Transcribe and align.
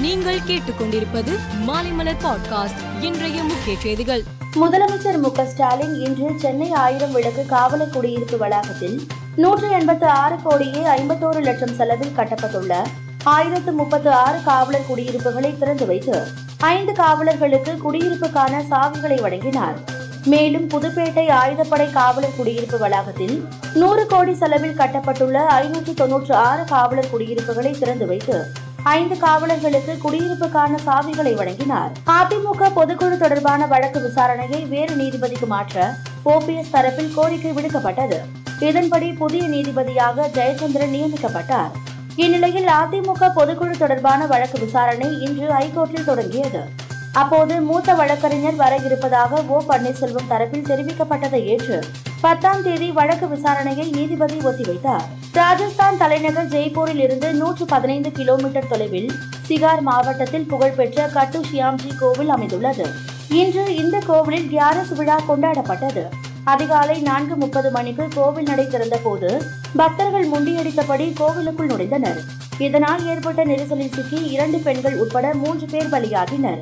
நீங்கள் 0.00 0.38
கேட்டுக்கொண்டிருப்பது 0.38 1.38
மாலைமலர் 1.66 2.16
பாட்காஸ்ட் 2.24 2.80
இன்றைய 3.00 3.42
முக்கிய 3.42 3.76
செய்திகள். 3.78 4.22
முதலமைச்சர் 4.56 5.18
மு 5.18 5.30
ஸ்டாலின் 5.46 5.94
இன்று 5.94 6.38
சென்னை 6.38 6.72
ஆயிரம் 6.72 7.12
விளக்கு 7.12 7.46
காவலர் 7.46 7.88
குடியிருப்பு 7.88 8.36
வளாகத்தில் 8.36 9.06
நூற்று 9.36 9.70
எண்பத்து 9.70 10.06
ஆறு 10.06 10.36
கோடியே 10.42 10.82
ஐம்பத்தோரு 10.82 11.42
லட்சம் 11.42 11.74
செலவில் 11.74 12.16
கட்டப்பட்டுள்ள 12.16 12.86
ஆயிரத்து 13.24 13.72
முப்பத்து 13.72 14.10
ஆறு 14.10 14.42
காவலர் 14.42 14.86
குடியிருப்புகளை 14.88 15.58
திறந்து 15.58 15.86
வைத்து 15.86 16.26
ஐந்து 16.58 16.92
காவலர்களுக்கு 16.92 17.78
குடியிருப்புக்கான 17.84 18.62
சாவிகளை 18.70 19.20
வழங்கினார். 19.20 19.74
மேலும் 20.24 20.68
புதுப்பேட்டை 20.68 21.26
ஆயுதப்படை 21.28 21.92
காவலர் 21.92 22.36
குடியிருப்பு 22.36 22.78
வளாகத்தில் 22.78 23.48
நூறு 23.74 24.06
கோடி 24.06 24.34
செலவில் 24.34 24.76
கட்டப்பட்டுள்ள 24.76 25.32
ஐநூற்று 25.32 25.94
தொன்னூற்று 25.94 26.34
ஆறு 26.34 26.64
காவலர் 26.64 27.10
குடியிருப்புகளை 27.10 27.78
திறந்து 27.78 28.06
வைத்து 28.06 28.68
ஐந்து 28.84 29.14
காவலர்களுக்கு 29.14 29.98
குடியிருப்புக்கான 30.04 30.78
சாவிகளை 30.86 31.34
வழங்கினார். 31.34 31.92
அதிமுக 32.06 32.68
பொதுக்குழு 32.76 33.16
தொடர்பான 33.16 33.66
வழக்கு 33.66 34.00
விசாரணையை 34.00 34.68
வேறு 34.68 34.94
நீதிபதிக்கு 34.94 35.46
மாற்ற 35.46 35.94
ஓபிஎஸ் 36.24 36.72
தரப்பில் 36.72 37.14
கோரிக்கை 37.14 37.52
விடுக்கப்பட்டது. 37.52 38.18
இதன்படி 38.60 39.12
புதிய 39.12 39.42
நீதிபதியாக 39.48 40.30
ஜெயச்சந்திரன் 40.34 40.94
நியமிக்கப்பட்டார். 40.96 41.70
இந்நிலையில் 42.16 42.66
அதிமுக 42.66 43.30
பொதுக்குழு 43.36 43.70
தொடர்பான 43.70 44.26
வழக்கு 44.26 44.58
விசாரணை 44.58 45.20
இன்று 45.20 45.48
ஹைகோர்ட்டில் 45.48 46.04
தொடங்கியது. 46.04 46.68
அப்போது 47.12 47.60
மூத்த 47.60 47.94
வழக்கறிஞர் 47.94 48.54
வர 48.54 48.76
இருப்பதாக 48.76 49.42
ஓ 49.46 49.62
பன்னீர்செல்வம் 49.68 50.30
தரப்பில் 50.30 50.68
தெரிவிக்கப்பட்டதை 50.68 51.44
ஏற்று 51.44 51.84
பத்தாம் 52.20 52.62
தேதி 52.62 52.90
வழக்கு 52.90 53.26
விசாரணையை 53.26 53.92
நீதிபதி 53.92 54.38
ஒத்திவைத்தார். 54.38 55.19
ராஜஸ்தான் 55.32 55.98
தலைநகர் 55.98 56.48
ஜெய்ப்பூரில் 56.48 57.00
இருந்து 57.02 57.28
நூற்று 57.32 57.64
பதினைந்து 57.64 58.12
கிலோமீட்டர் 58.12 58.66
தொலைவில் 58.68 59.10
சிகார் 59.46 59.80
மாவட்டத்தில் 59.80 60.46
புகழ்பெற்ற 60.46 61.06
கட்டு 61.06 61.40
ஷியாம்ஜி 61.40 61.90
கோவில் 61.98 62.28
அமைந்துள்ளது. 62.28 62.86
இன்று 63.28 63.76
இந்த 63.76 63.98
கோவிலில் 64.06 64.48
கியாரஸ் 64.48 64.92
விழா 64.96 65.16
கொண்டாடப்பட்டது. 65.28 66.04
அதிகாலை 66.44 67.00
நான்கு 67.00 67.36
முப்பது 67.36 67.70
மணிக்கு 67.70 68.08
கோவில் 68.14 68.44
நடை 68.44 68.66
திறந்த 68.66 68.96
போது 68.96 69.30
பக்தர்கள் 69.76 70.28
முண்டியடித்தபடி 70.28 71.12
கோவிலுக்குள் 71.12 71.68
நுழைந்தனர். 71.68 72.20
இதனால் 72.58 73.06
ஏற்பட்ட 73.06 73.44
நெரிசலில் 73.44 73.94
சிக்கி 73.94 74.22
இரண்டு 74.30 74.58
பெண்கள் 74.58 74.96
உட்பட 74.96 75.34
மூன்று 75.34 75.66
பேர் 75.66 75.92
பலியாகினர். 75.92 76.58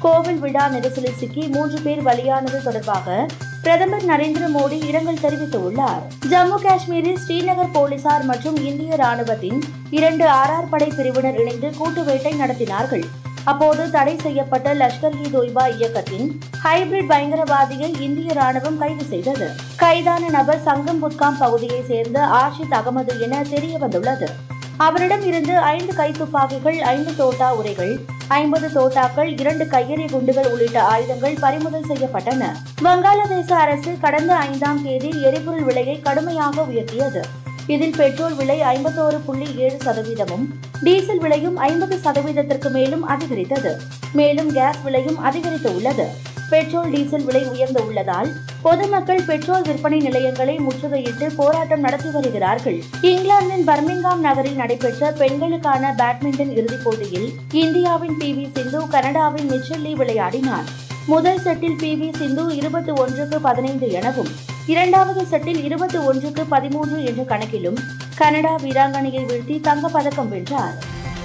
கோவில் 0.00 0.38
விழா 0.38 0.68
நெரிசலில் 0.68 1.18
சிக்கி 1.18 1.48
மூன்று 1.48 1.80
பேர் 1.80 2.04
பலியானது 2.04 2.62
தொடர்பாக 2.62 3.26
பிரதமர் 3.64 4.06
நரேந்திர 4.10 4.44
மோடி 4.54 4.78
இரங்கல் 4.90 5.20
தெரிவித்துள்ளார். 5.24 6.00
ஜம்மு 6.30 6.56
காஷ்மீரில் 6.62 7.18
ஸ்ரீநகர் 7.24 7.70
போலீசார் 7.72 8.24
மற்றும் 8.30 8.56
இந்திய 8.68 8.96
ராணுவத்தின் 8.96 9.60
இரண்டு 9.90 10.24
ஆர்ஆர் 10.40 10.70
படை 10.70 10.88
பிரிவினர் 10.96 11.38
இணைந்து 11.42 11.68
கூட்டு 11.78 12.02
வேட்டை 12.04 12.32
நடத்தினார்கள். 12.40 13.04
அப்போது 13.44 13.90
தடை 13.90 14.14
செய்யப்பட்ட 14.22 14.74
லஷ்கர் 14.74 15.16
இ 15.22 15.28
தொய்பா 15.34 15.64
இயக்கத்தின் 15.76 16.26
ஹைபிரிட் 16.64 17.10
பயங்கரவாதியை 17.12 18.00
இந்திய 18.06 18.34
ராணுவம் 18.40 18.80
கைது 18.82 19.04
செய்தது. 19.04 19.48
கைதான 19.82 20.28
நபர் 20.38 20.64
சங்கம் 20.68 21.02
புத்காம் 21.04 21.38
பகுதியைச் 21.38 21.86
சேர்ந்த 21.86 22.26
ஆஷித் 22.42 22.76
அகமது 22.80 23.14
என 23.20 23.42
தெரிய 23.54 23.78
வந்துள்ளது 23.78 24.30
அவரிடம் 24.76 25.22
இருந்து 25.22 25.58
ஐந்து 25.58 25.92
கைத்துப்பாக்கிகள் 25.92 26.78
ஐந்து 26.78 27.16
தோட்டா 27.16 27.54
உரைகள் 27.54 28.00
ஐம்பது 28.28 28.68
தோட்டாக்கள் 28.68 29.40
இரண்டு 29.40 29.64
கையெறி 29.64 30.10
குண்டுகள் 30.10 30.50
உள்ளிட்ட 30.50 30.82
ஆயுதங்கள் 30.82 31.36
பறிமுதல் 31.40 31.86
செய்யப்பட்டன. 31.88 32.52
வங்காளதேச 32.82 33.50
அரசு 33.50 33.98
கடந்த 34.00 34.34
ஐந்தாம் 34.34 34.82
தேதி 34.82 35.22
எரிபொருள் 35.22 35.62
விலையை 35.62 36.00
கடுமையாக 36.00 36.62
உயர்த்தியது. 36.62 37.20
இதில் 37.66 37.96
பெட்ரோல் 37.96 38.34
விலை 38.34 38.60
ஐம்பத்தோரு 38.60 39.18
புள்ளி 39.24 39.54
ஏழு 39.56 39.76
சதவீதமும் 39.84 40.46
டீசல் 40.82 41.18
விலையும் 41.18 41.56
ஐம்பது 41.56 41.96
சதவீதத்திற்கு 42.04 42.70
மேலும் 42.70 43.04
அதிகரித்தது. 43.04 43.80
மேலும் 44.12 44.52
கேஸ் 44.52 44.82
விலையும் 44.82 45.18
அதிகரித்து 45.18 45.74
உள்ளது. 45.74 46.08
பெட்ரோல் 46.52 46.90
டீசல் 46.90 47.24
விலை 47.24 47.44
உயர்ந்து 47.44 47.86
உள்ளதால் 47.86 48.30
பொதுமக்கள் 48.62 49.22
பெட்ரோல் 49.26 49.62
விற்பனை 49.62 49.98
நிலையங்களை 49.98 50.58
முற்றுகையிட்டு 50.58 51.30
போராட்டம் 51.36 51.80
நடத்தி 51.80 52.10
வருகிறார்கள். 52.10 52.82
இங்கிலாந்தின் 53.02 53.68
பர்மிங்காம் 53.68 54.16
நகரில் 54.16 54.54
நடைபெற்ற 54.54 55.12
பெண்களுக்கான 55.12 55.94
பேட்மிண்டன் 55.98 56.50
இறுதிப் 56.50 56.84
போட்டியில் 56.84 57.32
இந்தியாவின் 57.52 58.16
பி 58.18 58.32
வி 58.32 58.54
சிந்து 58.54 58.88
கனடாவின் 58.88 59.50
மிச்சல்லி 59.50 59.92
விளையாடினார். 59.92 60.64
முதல் 61.06 61.38
செட்டில் 61.38 61.78
பி 61.78 61.94
வி 61.94 62.16
சிந்து 62.16 62.56
இருபத்தி 62.56 62.92
ஒன்றுக்கு 62.92 63.40
பதினைந்து 63.40 63.90
எனவும் 63.90 64.28
இரண்டாவது 64.66 65.22
செட்டில் 65.22 65.64
இருபத்தி 65.64 65.98
ஒன்றுக்கு 65.98 66.44
பதிமூன்று 66.44 67.04
என்ற 67.04 67.22
கணக்கிலும் 67.22 67.78
கனடா 68.16 68.54
வீராங்கனையை 68.54 69.24
வீழ்த்தி 69.24 69.58
தங்கப்பதக்கம் 69.60 70.28
வென்றார். 70.28 70.74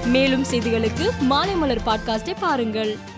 மேலும் 0.05 0.45
செய்திகளுக்கு 0.51 1.11
மாலைமலர் 1.29 1.85
பாட்காஸ்டை 1.85 2.33
பாருங்கள். 2.39 3.15